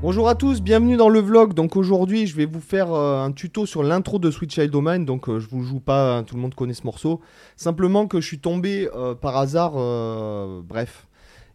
Bonjour 0.00 0.30
à 0.30 0.34
tous, 0.34 0.62
bienvenue 0.62 0.96
dans 0.96 1.10
le 1.10 1.20
vlog. 1.20 1.52
Donc 1.52 1.76
aujourd'hui, 1.76 2.26
je 2.26 2.34
vais 2.34 2.46
vous 2.46 2.60
faire 2.60 2.92
euh, 2.92 3.22
un 3.22 3.32
tuto 3.32 3.66
sur 3.66 3.82
l'intro 3.82 4.18
de 4.18 4.30
Sweet 4.30 4.50
Child 4.50 4.74
O' 4.74 4.80
Mine. 4.80 5.04
Donc 5.04 5.28
euh, 5.28 5.40
je 5.40 5.48
vous 5.48 5.62
joue 5.62 5.80
pas, 5.80 6.16
hein, 6.16 6.24
tout 6.24 6.36
le 6.36 6.40
monde 6.40 6.54
connaît 6.54 6.74
ce 6.74 6.84
morceau. 6.84 7.20
Simplement 7.56 8.06
que 8.06 8.20
je 8.20 8.26
suis 8.26 8.38
tombé 8.38 8.88
euh, 8.94 9.14
par 9.14 9.36
hasard. 9.36 9.72
bref, 10.62 11.06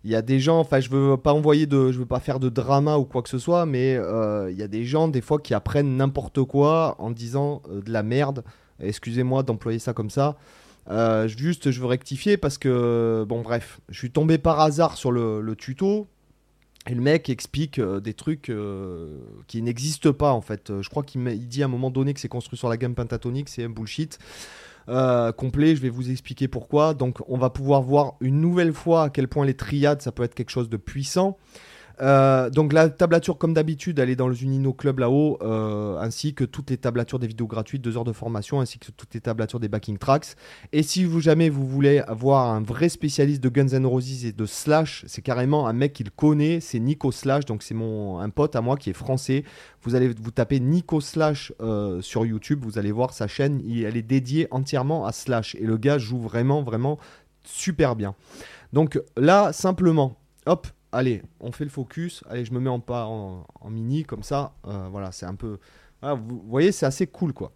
il 0.04 0.12
y 0.12 0.16
a 0.16 0.22
des 0.22 0.40
gens. 0.40 0.60
Enfin, 0.60 0.80
je 0.80 0.90
veux 0.92 1.18
pas 1.18 1.34
envoyer 1.34 1.66
de, 1.66 1.92
je 1.92 1.98
veux 1.98 2.06
pas 2.06 2.20
faire 2.20 2.40
de 2.40 2.50
drama 2.50 2.98
ou 2.98 3.06
quoi 3.06 3.24
que 3.24 3.30
ce 3.30 3.40
soit, 3.40 3.66
mais 3.66 3.94
il 3.94 4.56
y 4.56 4.64
a 4.64 4.68
des 4.68 4.86
gens 4.86 5.08
des 5.08 5.22
fois 5.22 5.40
qui 5.40 5.56
apprennent 5.56 5.98
n'importe 5.98 6.44
quoi 6.44 6.96
en 7.00 7.10
disant 7.10 7.64
de 7.72 7.92
la 7.92 8.04
merde. 8.04 8.44
Excusez-moi 8.80 9.42
d'employer 9.42 9.80
ça 9.80 9.94
comme 9.94 10.12
ça. 10.12 10.38
Juste, 11.26 11.72
je 11.72 11.82
veux 11.82 11.88
rectifier 11.88 12.38
parce 12.38 12.60
que 12.60 13.26
bon, 13.28 13.42
bref, 13.42 13.80
je 13.90 13.98
suis 13.98 14.12
tombé 14.12 14.38
par 14.38 14.60
hasard 14.60 14.98
sur 14.98 15.12
le 15.12 15.56
tuto. 15.56 16.08
Et 16.88 16.96
le 16.96 17.02
mec 17.02 17.30
explique 17.30 17.78
euh, 17.78 18.00
des 18.00 18.14
trucs 18.14 18.50
euh, 18.50 19.20
qui 19.48 19.62
n'existent 19.62 20.14
pas 20.14 20.32
en 20.32 20.42
fait. 20.42 20.70
Euh, 20.70 20.82
je 20.82 20.90
crois 20.90 21.04
qu'il 21.04 21.48
dit 21.48 21.62
à 21.62 21.66
un 21.66 21.70
moment 21.70 21.92
donné 21.92 22.14
que 22.14 22.20
c'est 22.20 22.30
construit 22.30 22.58
sur 22.58 22.70
la 22.70 22.78
gamme 22.78 22.96
pentatonique, 22.96 23.50
c'est 23.50 23.64
un 23.64 23.70
bullshit. 23.70 24.18
Complet, 25.38 25.76
je 25.76 25.82
vais 25.82 25.90
vous 25.90 26.10
expliquer 26.10 26.48
pourquoi. 26.48 26.96
Donc 26.96 27.20
on 27.28 27.38
va 27.38 27.52
pouvoir 27.52 27.84
voir 27.84 28.16
une 28.22 28.42
nouvelle 28.42 28.74
fois 28.74 29.04
à 29.04 29.10
quel 29.12 29.28
point 29.28 29.46
les 29.46 29.54
triades 29.54 30.02
ça 30.02 30.12
peut 30.12 30.24
être 30.24 30.34
quelque 30.34 30.50
chose 30.50 30.68
de 30.68 30.78
puissant. 30.78 31.38
Euh, 32.02 32.50
donc 32.50 32.72
la 32.72 32.90
tablature 32.90 33.38
comme 33.38 33.54
d'habitude 33.54 34.00
elle 34.00 34.10
est 34.10 34.16
dans 34.16 34.30
le 34.30 34.34
Zunino 34.34 34.72
Club 34.72 35.00
là-haut 35.00 35.38
euh, 35.42 35.98
ainsi 36.00 36.34
que 36.34 36.46
toutes 36.46 36.70
les 36.70 36.78
tablatures 36.78 37.20
des 37.20 37.28
vidéos 37.28 37.48
gratuites, 37.48 37.82
deux 37.82 37.98
heures 37.98 38.06
de 38.06 38.14
formation 38.14 38.62
ainsi 38.62 38.80
que 38.80 38.90
toutes 38.92 39.14
les 39.14 39.20
tablatures 39.20 39.60
des 39.60 39.68
backing 39.68 39.98
tracks. 39.98 40.36
Et 40.72 40.82
si 40.82 41.04
vous 41.04 41.20
jamais 41.20 41.50
vous 41.50 41.68
voulez 41.68 42.00
avoir 42.00 42.52
un 42.52 42.62
vrai 42.62 42.88
spécialiste 42.88 43.44
de 43.44 43.50
Guns 43.50 43.74
N' 43.74 43.86
Roses 43.86 44.26
et 44.26 44.32
de 44.32 44.46
Slash, 44.46 45.04
c'est 45.08 45.22
carrément 45.22 45.68
un 45.68 45.74
mec 45.74 45.94
qu'il 45.94 46.10
connaît, 46.12 46.60
c'est 46.62 46.80
Nico 46.80 47.12
Slash, 47.12 47.46
donc 47.46 47.64
c'est 47.64 47.74
mon 47.74 48.20
un 48.20 48.30
pote 48.30 48.56
à 48.56 48.62
moi 48.62 48.78
qui 48.78 48.90
est 48.90 48.94
français. 48.94 49.44
Vous 49.84 49.96
allez 49.96 50.10
vous 50.10 50.32
taper 50.32 50.60
Nico 50.60 51.02
Slash 51.02 51.52
euh, 51.62 52.02
sur 52.02 52.26
YouTube, 52.26 52.64
vous 52.64 52.78
allez 52.78 52.92
voir 52.92 53.14
sa 53.14 53.28
chaîne, 53.28 53.62
elle 53.68 53.98
est 53.98 54.02
dédiée 54.02 54.48
entièrement 54.52 55.06
à 55.06 55.12
Slash 55.12 55.56
et 55.56 55.66
le 55.66 55.78
gars 55.78 55.98
joue 55.98 56.20
vraiment 56.20 56.62
vraiment 56.62 56.98
super 57.44 57.96
bien. 57.96 58.16
Donc 58.72 59.00
là 59.18 59.52
simplement, 59.52 60.18
hop, 60.46 60.68
allez, 60.92 61.22
on 61.40 61.52
fait 61.52 61.64
le 61.64 61.70
focus, 61.70 62.24
allez, 62.30 62.46
je 62.46 62.54
me 62.54 62.60
mets 62.60 62.70
en 62.70 62.80
pas 62.80 63.06
en, 63.06 63.46
mini 63.70 64.04
comme 64.04 64.24
ça, 64.24 64.54
euh, 64.68 64.88
voilà, 64.92 65.12
c'est 65.12 65.26
un 65.26 65.36
peu, 65.36 65.60
voilà, 66.02 66.16
vous 66.16 66.42
voyez, 66.48 66.72
c'est 66.72 66.86
assez 66.86 67.08
cool 67.08 67.34
quoi. 67.34 67.52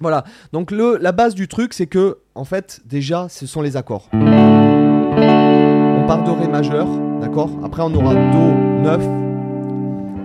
Voilà, 0.00 0.24
donc 0.52 0.70
le, 0.70 0.96
la 1.00 1.12
base 1.12 1.34
du 1.34 1.46
truc, 1.48 1.74
c'est 1.74 1.86
que, 1.86 2.18
en 2.34 2.44
fait, 2.44 2.80
déjà, 2.84 3.28
ce 3.28 3.46
sont 3.46 3.62
les 3.62 3.76
accords. 3.76 4.08
On 4.12 6.04
part 6.06 6.24
de 6.24 6.30
Ré 6.30 6.48
majeur, 6.48 6.88
d'accord? 7.20 7.50
Après, 7.62 7.82
on 7.82 7.94
aura 7.94 8.14
Do 8.14 8.52
9, 8.82 9.00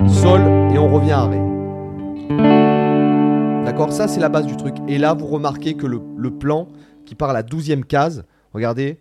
Sol, 0.09 0.41
et 0.73 0.79
on 0.79 0.91
revient 0.91 1.11
à 1.11 1.25
Ré. 1.27 1.37
D'accord? 3.65 3.91
Ça, 3.91 4.07
c'est 4.07 4.19
la 4.19 4.29
base 4.29 4.47
du 4.47 4.57
truc. 4.57 4.75
Et 4.87 4.97
là, 4.97 5.13
vous 5.13 5.27
remarquez 5.27 5.75
que 5.75 5.85
le, 5.85 6.01
le 6.17 6.31
plan 6.31 6.69
qui 7.05 7.13
part 7.13 7.29
à 7.29 7.33
la 7.33 7.43
douzième 7.43 7.85
case, 7.85 8.25
regardez, 8.53 8.99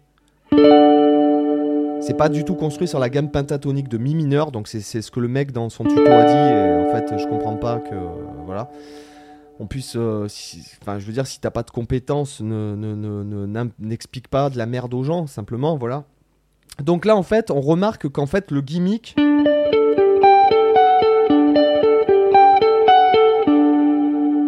c'est 2.07 2.15
pas 2.17 2.29
du 2.29 2.45
tout 2.45 2.55
construit 2.55 2.87
sur 2.87 2.99
la 3.01 3.09
gamme 3.11 3.31
pentatonique 3.31 3.89
de 3.89 3.99
Mi 3.99 4.15
mineur, 4.15 4.53
donc 4.53 4.69
c'est 4.69 4.81
ce 4.81 5.11
que 5.11 5.19
le 5.19 5.27
mec 5.29 5.51
dans 5.51 5.69
son 5.71 5.83
tuto 5.85 6.01
a 6.07 6.25
dit, 6.25 6.33
et 6.33 6.87
en 6.87 6.95
fait, 6.95 7.19
je 7.19 7.27
comprends 7.27 7.57
pas 7.57 7.79
que. 7.81 7.95
voilà 8.47 8.71
on 9.59 9.67
puisse. 9.67 9.95
euh, 9.97 10.29
si- 10.29 10.63
Enfin, 10.83 10.99
je 10.99 11.07
veux 11.07 11.15
dire, 11.15 11.27
si 11.27 11.41
t'as 11.41 11.51
pas 11.51 11.63
de 11.63 11.71
compétences, 11.71 12.43
ne- 12.43 12.77
ne- 12.77 12.95
ne- 12.95 13.69
n'explique 13.81 14.29
pas 14.29 14.51
de 14.51 14.59
la 14.59 14.67
merde 14.67 14.93
aux 14.93 15.03
gens, 15.03 15.27
simplement, 15.27 15.77
voilà. 15.79 16.05
Donc 16.83 17.07
là, 17.07 17.17
en 17.17 17.23
fait, 17.23 17.51
on 17.51 17.63
remarque 17.63 18.07
qu'en 18.11 18.27
fait, 18.27 18.51
le 18.51 18.61
gimmick. 18.61 19.17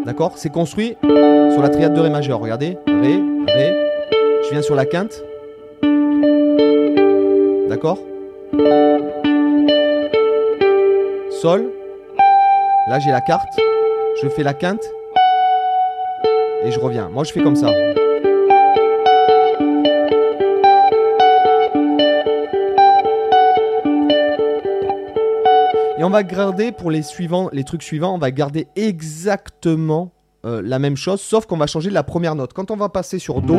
D'accord? 0.05 0.33
C'est 0.37 0.51
construit 0.51 0.97
sur 1.03 1.63
la 1.63 1.69
triade 1.69 1.95
de 1.95 2.01
Ré 2.01 2.11
majeur. 2.11 2.41
Regardez. 2.41 2.79
Ré, 2.87 3.23
Ré. 3.49 3.73
Je 4.45 4.51
viens 4.51 4.63
sur 4.63 4.75
la 4.75 4.87
quinte. 4.87 5.23
D'accord 7.69 7.99
Sol. 11.43 11.71
Là, 12.89 12.99
j'ai 12.99 13.11
la 13.11 13.21
carte. 13.21 13.47
Je 14.23 14.29
fais 14.29 14.43
la 14.43 14.55
quinte. 14.55 14.83
Et 16.65 16.71
je 16.71 16.81
reviens. 16.81 17.11
Moi, 17.11 17.25
je 17.25 17.33
fais 17.33 17.43
comme 17.43 17.57
ça. 17.57 17.71
Et 25.99 26.05
on 26.05 26.11
va 26.11 26.23
garder 26.23 26.73
pour 26.73 26.91
les 26.91 27.03
suivants, 27.03 27.51
les 27.53 27.65
trucs 27.65 27.83
suivants, 27.83 28.15
on 28.15 28.19
va 28.19 28.31
garder 28.31 28.69
exactement 28.77 30.13
euh, 30.47 30.63
la 30.65 30.79
même 30.79 30.97
chose, 30.97 31.21
sauf 31.21 31.45
qu'on 31.47 31.57
va 31.57 31.67
changer 31.67 31.91
la 31.91 32.03
première 32.05 32.35
note. 32.35 32.53
Quand 32.53 32.71
on 32.71 32.77
va 32.77 32.89
passer 32.89 33.19
sur 33.19 33.43
Do, 33.43 33.59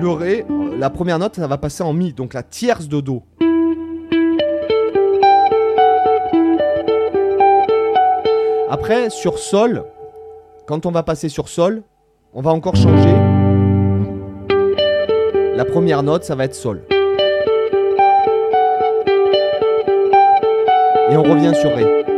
le 0.00 0.08
Ré, 0.10 0.44
euh, 0.50 0.76
la 0.78 0.90
première 0.90 1.18
note, 1.18 1.36
ça 1.36 1.46
va 1.46 1.58
passer 1.58 1.82
en 1.82 1.92
Mi, 1.92 2.12
donc 2.12 2.34
la 2.34 2.42
tierce 2.42 2.88
de 2.88 3.00
Do. 3.00 3.22
Après, 8.70 9.08
sur 9.10 9.38
Sol, 9.38 9.84
quand 10.66 10.86
on 10.86 10.90
va 10.90 11.02
passer 11.02 11.28
sur 11.28 11.48
Sol, 11.48 11.82
on 12.32 12.42
va 12.42 12.50
encore 12.50 12.76
changer. 12.76 13.14
La 15.56 15.64
première 15.64 16.02
note, 16.02 16.24
ça 16.24 16.34
va 16.34 16.44
être 16.44 16.54
Sol. 16.54 16.82
Et 21.10 21.16
on 21.16 21.22
revient 21.22 21.54
sur 21.54 21.70
Ré. 21.74 22.13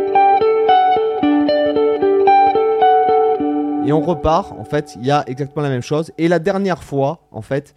Et 3.86 3.92
on 3.92 4.00
repart, 4.00 4.50
en 4.58 4.64
fait, 4.64 4.96
il 4.96 5.06
y 5.06 5.12
a 5.12 5.22
exactement 5.28 5.62
la 5.62 5.68
même 5.68 5.80
chose. 5.80 6.10
Et 6.18 6.26
la 6.26 6.40
dernière 6.40 6.82
fois, 6.82 7.20
en 7.30 7.40
fait, 7.40 7.76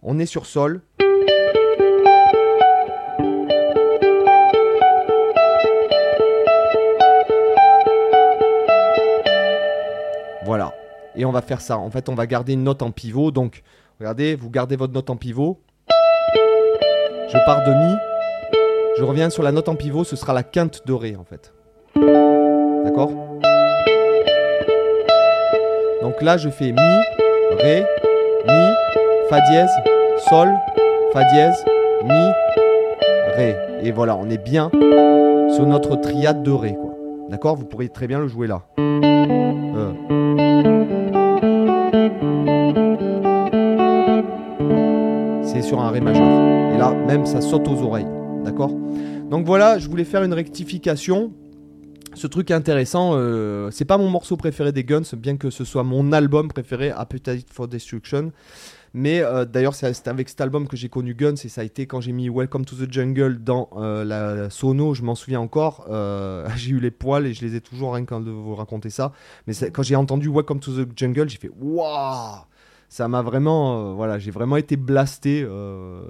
on 0.00 0.20
est 0.20 0.26
sur 0.26 0.46
Sol. 0.46 0.80
Voilà. 10.44 10.72
Et 11.16 11.24
on 11.24 11.32
va 11.32 11.42
faire 11.42 11.60
ça. 11.60 11.78
En 11.78 11.90
fait, 11.90 12.08
on 12.08 12.14
va 12.14 12.28
garder 12.28 12.52
une 12.52 12.62
note 12.62 12.82
en 12.82 12.92
pivot. 12.92 13.32
Donc, 13.32 13.64
regardez, 13.98 14.36
vous 14.36 14.50
gardez 14.50 14.76
votre 14.76 14.92
note 14.92 15.10
en 15.10 15.16
pivot. 15.16 15.60
Je 17.28 17.44
pars 17.44 17.64
de 17.64 17.72
Mi. 17.72 17.96
Je 18.98 19.02
reviens 19.02 19.30
sur 19.30 19.42
la 19.42 19.50
note 19.50 19.68
en 19.68 19.74
pivot. 19.74 20.04
Ce 20.04 20.14
sera 20.14 20.32
la 20.32 20.44
quinte 20.44 20.86
de 20.86 20.92
Ré, 20.92 21.16
en 21.16 21.24
fait. 21.24 21.52
D'accord? 22.84 23.10
Donc 26.02 26.22
là, 26.22 26.38
je 26.38 26.48
fais 26.48 26.72
Mi, 26.72 27.58
Ré, 27.58 27.84
Mi, 28.46 28.66
Fa 29.28 29.40
dièse, 29.50 29.70
Sol, 30.28 30.48
Fa 31.12 31.24
dièse, 31.24 31.64
Mi, 32.04 32.32
Ré. 33.36 33.54
Et 33.82 33.92
voilà, 33.92 34.16
on 34.16 34.30
est 34.30 34.42
bien 34.42 34.70
sur 35.54 35.66
notre 35.66 35.96
triade 35.96 36.42
de 36.42 36.50
Ré. 36.50 36.76
D'accord? 37.28 37.56
Vous 37.56 37.66
pourriez 37.66 37.90
très 37.90 38.06
bien 38.06 38.18
le 38.18 38.28
jouer 38.28 38.46
là. 38.46 38.62
Euh. 38.78 39.92
C'est 45.42 45.62
sur 45.62 45.80
un 45.80 45.90
Ré 45.90 46.00
majeur. 46.00 46.26
Et 46.74 46.78
là, 46.78 46.94
même, 47.06 47.26
ça 47.26 47.42
saute 47.42 47.68
aux 47.68 47.82
oreilles. 47.82 48.08
D'accord? 48.42 48.70
Donc 49.30 49.44
voilà, 49.44 49.78
je 49.78 49.88
voulais 49.88 50.04
faire 50.04 50.22
une 50.22 50.32
rectification. 50.32 51.30
Ce 52.14 52.26
truc 52.26 52.50
intéressant, 52.50 53.12
euh, 53.14 53.70
c'est 53.70 53.84
pas 53.84 53.96
mon 53.96 54.10
morceau 54.10 54.36
préféré 54.36 54.72
des 54.72 54.84
Guns, 54.84 55.02
bien 55.16 55.36
que 55.36 55.48
ce 55.48 55.64
soit 55.64 55.84
mon 55.84 56.12
album 56.12 56.48
préféré, 56.48 56.90
Appetite 56.90 57.48
for 57.52 57.68
Destruction. 57.68 58.32
Mais 58.92 59.20
euh, 59.20 59.44
d'ailleurs, 59.44 59.74
c'est 59.74 60.08
avec 60.08 60.28
cet 60.28 60.40
album 60.40 60.66
que 60.66 60.76
j'ai 60.76 60.88
connu 60.88 61.14
Guns 61.14 61.34
et 61.44 61.48
ça 61.48 61.60
a 61.60 61.64
été 61.64 61.86
quand 61.86 62.00
j'ai 62.00 62.12
mis 62.12 62.28
Welcome 62.28 62.64
to 62.64 62.74
the 62.74 62.92
Jungle 62.92 63.38
dans 63.38 63.70
euh, 63.76 64.04
la 64.04 64.50
sono, 64.50 64.94
je 64.94 65.02
m'en 65.02 65.14
souviens 65.14 65.40
encore. 65.40 65.86
euh, 65.90 66.48
j'ai 66.56 66.70
eu 66.70 66.80
les 66.80 66.90
poils 66.90 67.26
et 67.26 67.34
je 67.34 67.44
les 67.44 67.54
ai 67.54 67.60
toujours 67.60 67.94
rien 67.94 68.04
qu'en 68.04 68.20
de 68.20 68.30
vous 68.30 68.54
raconter 68.54 68.90
ça. 68.90 69.12
Mais 69.46 69.54
quand 69.72 69.82
j'ai 69.82 69.96
entendu 69.96 70.28
Welcome 70.28 70.60
to 70.60 70.84
the 70.84 70.88
Jungle, 70.96 71.28
j'ai 71.28 71.38
fait 71.38 71.50
waouh! 71.60 72.40
Ça 72.88 73.06
m'a 73.06 73.22
vraiment, 73.22 73.94
voilà, 73.94 74.18
j'ai 74.18 74.32
vraiment 74.32 74.56
été 74.56 74.76
blasté 74.76 75.46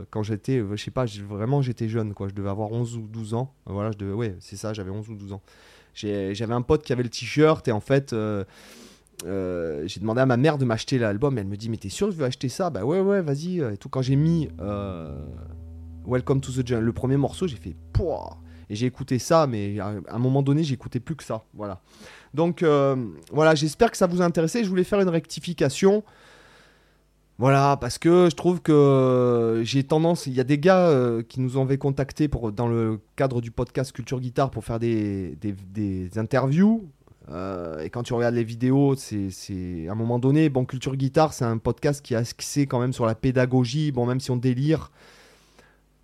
quand 0.08 0.22
j'étais, 0.22 0.64
je 0.74 0.82
sais 0.82 0.90
pas, 0.90 1.04
vraiment 1.28 1.60
j'étais 1.60 1.90
jeune 1.90 2.14
quoi, 2.14 2.28
je 2.28 2.32
devais 2.32 2.48
avoir 2.48 2.72
11 2.72 2.96
ou 2.96 3.02
12 3.02 3.34
ans. 3.34 3.52
Voilà, 3.66 3.90
je 3.92 3.98
devais, 3.98 4.14
ouais, 4.14 4.36
c'est 4.40 4.56
ça, 4.56 4.72
j'avais 4.72 4.88
11 4.90 5.10
ou 5.10 5.14
12 5.14 5.34
ans. 5.34 5.42
J'avais 5.94 6.54
un 6.54 6.62
pote 6.62 6.82
qui 6.82 6.92
avait 6.92 7.02
le 7.02 7.08
t-shirt 7.08 7.66
et 7.68 7.72
en 7.72 7.80
fait, 7.80 8.12
euh, 8.12 8.44
euh, 9.26 9.82
j'ai 9.86 10.00
demandé 10.00 10.20
à 10.20 10.26
ma 10.26 10.36
mère 10.36 10.58
de 10.58 10.64
m'acheter 10.64 10.98
l'album. 10.98 11.38
Elle 11.38 11.46
me 11.46 11.56
dit, 11.56 11.68
mais 11.68 11.76
t'es 11.76 11.88
sûr 11.88 12.08
que 12.08 12.12
je 12.12 12.18
veux 12.18 12.24
acheter 12.24 12.48
ça? 12.48 12.70
Bah 12.70 12.84
ouais, 12.84 13.00
ouais, 13.00 13.22
vas-y. 13.22 13.60
Et 13.60 13.76
tout. 13.76 13.88
Quand 13.88 14.02
j'ai 14.02 14.16
mis 14.16 14.48
euh, 14.60 15.14
Welcome 16.06 16.40
to 16.40 16.52
the 16.52 16.66
Jungle, 16.66 16.84
le 16.84 16.92
premier 16.92 17.16
morceau, 17.16 17.46
j'ai 17.46 17.56
fait 17.56 17.76
pouah 17.92 18.38
Et 18.68 18.76
j'ai 18.76 18.86
écouté 18.86 19.18
ça, 19.18 19.46
mais 19.46 19.78
à 19.78 19.94
un 20.08 20.18
moment 20.18 20.42
donné, 20.42 20.64
j'écoutais 20.64 21.00
plus 21.00 21.16
que 21.16 21.24
ça. 21.24 21.44
Voilà. 21.54 21.82
Donc 22.34 22.62
euh, 22.62 22.96
voilà, 23.32 23.54
j'espère 23.54 23.90
que 23.90 23.96
ça 23.96 24.06
vous 24.06 24.22
a 24.22 24.24
intéressé. 24.24 24.64
Je 24.64 24.68
voulais 24.68 24.84
faire 24.84 25.00
une 25.00 25.08
rectification. 25.08 26.04
Voilà, 27.40 27.78
parce 27.80 27.96
que 27.96 28.28
je 28.30 28.36
trouve 28.36 28.60
que 28.60 29.62
j'ai 29.64 29.82
tendance. 29.82 30.26
Il 30.26 30.34
y 30.34 30.40
a 30.40 30.44
des 30.44 30.58
gars 30.58 30.88
euh, 30.88 31.22
qui 31.22 31.40
nous 31.40 31.58
avaient 31.58 31.78
contactés 31.78 32.28
pour, 32.28 32.52
dans 32.52 32.68
le 32.68 33.00
cadre 33.16 33.40
du 33.40 33.50
podcast 33.50 33.92
Culture 33.92 34.20
Guitare 34.20 34.50
pour 34.50 34.62
faire 34.62 34.78
des, 34.78 35.36
des, 35.40 35.54
des 35.72 36.18
interviews. 36.18 36.86
Euh, 37.30 37.80
et 37.80 37.88
quand 37.88 38.02
tu 38.02 38.12
regardes 38.12 38.34
les 38.34 38.44
vidéos, 38.44 38.94
c'est 38.94 39.88
à 39.88 39.92
un 39.92 39.94
moment 39.94 40.18
donné, 40.18 40.50
bon, 40.50 40.66
Culture 40.66 40.96
Guitare, 40.96 41.32
c'est 41.32 41.46
un 41.46 41.56
podcast 41.56 42.04
qui 42.04 42.12
est 42.12 42.18
axé 42.18 42.66
quand 42.66 42.78
même 42.78 42.92
sur 42.92 43.06
la 43.06 43.14
pédagogie. 43.14 43.90
Bon, 43.90 44.04
même 44.04 44.20
si 44.20 44.30
on 44.30 44.36
délire, 44.36 44.90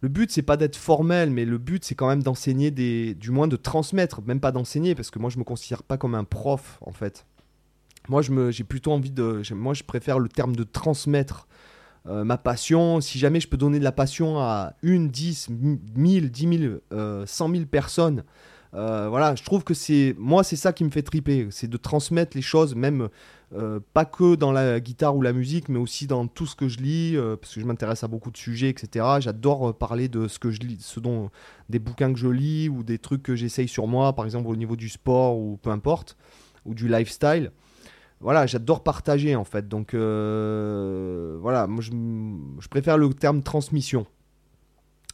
le 0.00 0.08
but 0.08 0.30
c'est 0.30 0.40
pas 0.40 0.56
d'être 0.56 0.76
formel, 0.76 1.28
mais 1.28 1.44
le 1.44 1.58
but 1.58 1.84
c'est 1.84 1.94
quand 1.94 2.08
même 2.08 2.22
d'enseigner 2.22 2.70
du 2.70 3.30
moins 3.30 3.46
de 3.46 3.56
transmettre, 3.56 4.22
même 4.22 4.40
pas 4.40 4.52
d'enseigner, 4.52 4.94
parce 4.94 5.10
que 5.10 5.18
moi 5.18 5.28
je 5.28 5.38
me 5.38 5.44
considère 5.44 5.82
pas 5.82 5.98
comme 5.98 6.14
un 6.14 6.24
prof 6.24 6.78
en 6.80 6.92
fait. 6.92 7.26
Moi, 8.08 8.22
j'ai 8.22 8.64
plutôt 8.64 8.92
envie 8.92 9.10
de. 9.10 9.42
Moi, 9.52 9.74
je 9.74 9.82
préfère 9.82 10.18
le 10.18 10.28
terme 10.28 10.54
de 10.54 10.64
transmettre 10.64 11.46
euh, 12.08 12.24
ma 12.24 12.38
passion. 12.38 13.00
Si 13.00 13.18
jamais 13.18 13.40
je 13.40 13.48
peux 13.48 13.56
donner 13.56 13.78
de 13.78 13.84
la 13.84 13.92
passion 13.92 14.38
à 14.38 14.74
une, 14.82 15.08
dix, 15.08 15.48
mille, 15.50 16.30
dix 16.30 16.46
mille, 16.46 16.80
euh, 16.92 17.26
cent 17.26 17.48
mille 17.48 17.66
personnes, 17.66 18.22
euh, 18.74 19.08
voilà, 19.08 19.34
je 19.34 19.42
trouve 19.42 19.64
que 19.64 19.74
c'est. 19.74 20.14
Moi, 20.18 20.44
c'est 20.44 20.56
ça 20.56 20.72
qui 20.72 20.84
me 20.84 20.90
fait 20.90 21.02
triper. 21.02 21.48
C'est 21.50 21.68
de 21.68 21.76
transmettre 21.76 22.36
les 22.36 22.42
choses, 22.42 22.74
même 22.74 23.08
pas 23.94 24.04
que 24.04 24.34
dans 24.34 24.50
la 24.50 24.80
guitare 24.80 25.16
ou 25.16 25.22
la 25.22 25.32
musique, 25.32 25.68
mais 25.68 25.78
aussi 25.78 26.08
dans 26.08 26.26
tout 26.26 26.46
ce 26.46 26.56
que 26.56 26.68
je 26.68 26.78
lis, 26.78 27.16
parce 27.40 27.54
que 27.54 27.60
je 27.60 27.64
m'intéresse 27.64 28.02
à 28.02 28.08
beaucoup 28.08 28.32
de 28.32 28.36
sujets, 28.36 28.68
etc. 28.68 29.06
J'adore 29.20 29.76
parler 29.78 30.08
de 30.08 30.26
ce 30.26 30.40
que 30.40 30.50
je 30.50 30.60
lis, 30.60 30.78
ce 30.80 30.98
dont. 30.98 31.30
des 31.68 31.78
bouquins 31.78 32.12
que 32.12 32.18
je 32.18 32.26
lis 32.26 32.68
ou 32.68 32.82
des 32.82 32.98
trucs 32.98 33.22
que 33.22 33.36
j'essaye 33.36 33.68
sur 33.68 33.86
moi, 33.86 34.12
par 34.14 34.24
exemple 34.24 34.48
au 34.48 34.56
niveau 34.56 34.74
du 34.74 34.88
sport 34.88 35.38
ou 35.38 35.58
peu 35.62 35.70
importe, 35.70 36.16
ou 36.64 36.74
du 36.74 36.88
lifestyle 36.88 37.52
voilà, 38.20 38.46
j'adore 38.46 38.82
partager 38.82 39.36
en 39.36 39.44
fait. 39.44 39.68
Donc 39.68 39.94
euh, 39.94 41.38
voilà, 41.40 41.66
moi 41.66 41.82
je, 41.82 42.68
préfère 42.68 42.98
le 42.98 43.12
terme 43.12 43.42
transmission. 43.42 44.06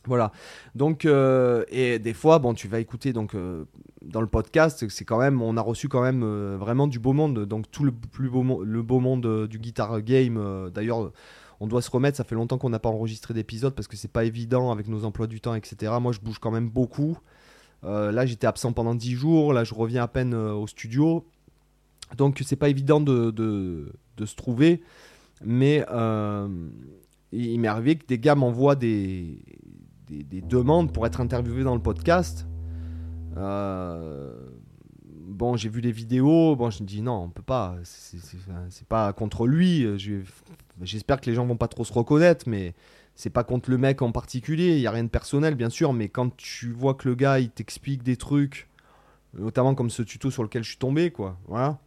Voilà. 0.07 0.33
Donc 0.75 1.05
euh, 1.05 1.65
et 1.69 1.99
des 1.99 2.15
fois, 2.15 2.39
bon, 2.39 2.55
tu 2.55 2.69
vas 2.69 2.81
écouter 2.81 3.13
donc 3.13 3.35
euh, 3.35 3.65
dans 4.05 4.21
le 4.21 4.27
podcast, 4.27 4.89
c'est 4.89 5.05
quand 5.05 5.19
même, 5.19 5.43
on 5.43 5.57
a 5.57 5.61
reçu 5.61 5.89
quand 5.89 6.03
même 6.03 6.25
vraiment 6.57 6.87
du 6.87 6.99
beau 6.99 7.13
monde. 7.13 7.45
Donc 7.45 7.71
tout 7.71 7.85
le 7.85 7.93
plus 7.93 8.31
beau, 8.31 8.63
le 8.63 8.83
beau 8.83 9.01
monde 9.01 9.47
du 9.47 9.59
guitar 9.59 10.01
game. 10.03 10.71
D'ailleurs, 10.73 11.13
on 11.61 11.67
doit 11.67 11.83
se 11.83 11.91
remettre. 11.91 12.17
Ça 12.17 12.25
fait 12.25 12.35
longtemps 12.37 12.59
qu'on 12.59 12.71
n'a 12.71 12.81
pas 12.81 12.89
enregistré 12.89 13.35
d'épisode 13.35 13.75
parce 13.75 13.89
que 13.89 13.97
c'est 13.97 14.13
pas 14.13 14.25
évident 14.25 14.71
avec 14.71 14.87
nos 14.89 15.05
emplois 15.05 15.27
du 15.27 15.41
temps, 15.41 15.55
etc. 15.55 15.93
Moi, 16.01 16.13
je 16.13 16.21
bouge 16.21 16.39
quand 16.39 16.53
même 16.53 16.69
beaucoup. 16.69 17.19
là, 17.83 18.27
j'étais 18.27 18.47
absent 18.47 18.73
pendant 18.73 18.95
10 18.95 19.13
jours. 19.15 19.53
Là, 19.53 19.65
je 19.65 19.75
reviens 19.75 20.05
à 20.05 20.09
peine 20.09 20.35
au 20.35 20.69
studio. 20.69 21.25
Donc 22.17 22.41
c'est 22.45 22.57
pas 22.57 22.69
évident 22.69 23.01
de, 23.01 23.93
se 24.25 24.37
trouver, 24.37 24.83
mais 25.45 25.85
euh, 25.91 26.49
il 27.33 27.59
m'est 27.61 27.69
arrivé 27.69 27.97
que 27.97 28.07
des 28.07 28.19
gars 28.19 28.35
m'envoient 28.35 28.77
des, 28.77 29.43
des, 30.09 30.43
demandes 30.43 30.93
pour 30.93 31.07
être 31.07 31.21
interviewés 31.21 31.65
dans 31.65 31.75
le 31.75 31.83
podcast. 31.83 32.47
Euh, 33.37 34.33
bon, 35.11 35.57
j'ai 35.57 35.69
vu 35.69 35.81
les 35.81 35.93
vidéos, 35.93 36.55
bon, 36.55 36.71
je 36.71 36.83
me 36.83 36.89
dis 36.89 37.03
non, 37.03 37.25
on 37.25 37.31
peut 37.31 37.43
pas, 37.43 37.77
c'est 37.83 38.87
pas 38.87 39.13
contre 39.13 39.47
lui. 39.47 39.87
J'espère 40.83 41.21
que 41.21 41.29
les 41.29 41.35
gens 41.35 41.47
vont 41.47 41.57
pas 41.57 41.69
trop 41.69 41.85
se 41.85 41.93
reconnaître, 41.93 42.49
mais 42.49 42.75
c'est 43.15 43.31
pas 43.31 43.45
contre 43.45 43.71
le 43.71 43.79
mec 43.79 44.03
en 44.03 44.13
particulier, 44.13 44.77
il 44.77 44.81
y 44.81 44.87
a 44.87 44.91
rien 44.91 45.05
de 45.05 45.09
personnel 45.09 45.55
bien 45.55 45.71
sûr, 45.71 45.93
mais 45.93 46.09
quand 46.09 46.35
tu 46.37 46.71
vois 46.71 46.95
que 46.95 47.09
le 47.09 47.15
gars 47.15 47.41
il 47.41 47.51
t'explique 47.51 48.03
des 48.03 48.17
trucs, 48.17 48.69
notamment 49.35 49.75
comme 49.75 49.91
ce 49.91 50.03
tuto 50.03 50.31
sur 50.31 50.43
lequel 50.43 50.63
je 50.63 50.71
suis 50.71 50.79
tombé, 50.79 51.11
quoi, 51.11 51.39
voilà 51.47 51.79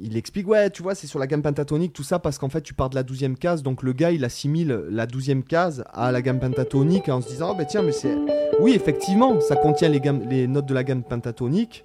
il 0.00 0.16
explique, 0.16 0.48
ouais, 0.48 0.70
tu 0.70 0.82
vois, 0.82 0.94
c'est 0.94 1.06
sur 1.06 1.18
la 1.18 1.26
gamme 1.26 1.42
pentatonique, 1.42 1.92
tout 1.92 2.02
ça, 2.02 2.18
parce 2.18 2.38
qu'en 2.38 2.48
fait, 2.48 2.62
tu 2.62 2.74
pars 2.74 2.90
de 2.90 2.96
la 2.96 3.02
douzième 3.02 3.36
case, 3.36 3.62
donc 3.62 3.82
le 3.82 3.92
gars, 3.92 4.10
il 4.10 4.24
assimile 4.24 4.84
la 4.90 5.06
douzième 5.06 5.44
case 5.44 5.84
à 5.92 6.10
la 6.10 6.22
gamme 6.22 6.40
pentatonique 6.40 7.08
en 7.08 7.20
se 7.20 7.28
disant, 7.28 7.50
oh, 7.52 7.54
bah 7.56 7.64
tiens, 7.64 7.82
mais 7.82 7.92
c'est. 7.92 8.16
Oui, 8.60 8.72
effectivement, 8.74 9.40
ça 9.40 9.56
contient 9.56 9.88
les, 9.88 10.00
les 10.28 10.46
notes 10.46 10.66
de 10.66 10.74
la 10.74 10.82
gamme 10.82 11.04
pentatonique, 11.04 11.84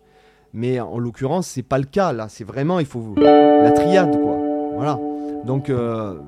mais 0.53 0.79
en 0.79 0.97
l'occurrence, 0.97 1.47
c'est 1.47 1.63
pas 1.63 1.77
le 1.77 1.85
cas, 1.85 2.11
là. 2.11 2.27
C'est 2.29 2.43
vraiment, 2.43 2.79
il 2.79 2.85
faut. 2.85 3.13
La 3.17 3.71
triade, 3.71 4.19
quoi. 4.19 4.37
Voilà. 4.75 4.99
Donc, 5.45 5.69
euh, 5.69 6.19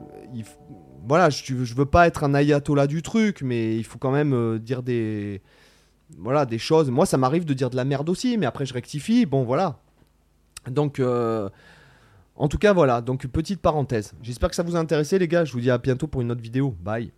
voilà, 1.07 1.29
je, 1.29 1.63
je 1.63 1.75
veux 1.75 1.85
pas 1.85 2.07
être 2.07 2.23
un 2.23 2.35
ayatollah 2.35 2.87
du 2.87 3.01
truc, 3.01 3.41
mais 3.41 3.75
il 3.75 3.83
faut 3.83 3.97
quand 3.97 4.11
même 4.11 4.33
euh, 4.33 4.59
dire 4.59 4.83
des. 4.83 5.41
Voilà, 6.17 6.45
des 6.45 6.57
choses. 6.57 6.89
Moi, 6.91 7.05
ça 7.05 7.17
m'arrive 7.17 7.45
de 7.45 7.53
dire 7.53 7.69
de 7.69 7.75
la 7.75 7.85
merde 7.85 8.09
aussi, 8.09 8.37
mais 8.37 8.45
après, 8.45 8.65
je 8.65 8.73
rectifie. 8.73 9.25
Bon, 9.25 9.43
voilà 9.43 9.79
donc, 10.67 10.99
euh, 10.99 11.49
en 12.35 12.47
tout 12.47 12.57
cas, 12.57 12.73
voilà. 12.73 13.01
Donc, 13.01 13.27
petite 13.27 13.61
parenthèse. 13.61 14.13
J'espère 14.21 14.49
que 14.49 14.55
ça 14.55 14.63
vous 14.63 14.75
a 14.75 14.79
intéressé, 14.79 15.19
les 15.19 15.27
gars. 15.27 15.45
Je 15.45 15.53
vous 15.53 15.61
dis 15.61 15.71
à 15.71 15.77
bientôt 15.77 16.07
pour 16.07 16.21
une 16.21 16.31
autre 16.31 16.41
vidéo. 16.41 16.75
Bye. 16.81 17.11